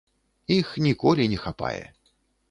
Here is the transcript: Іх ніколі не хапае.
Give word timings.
Іх 0.55 0.71
ніколі 0.85 1.27
не 1.33 1.39
хапае. 1.43 1.83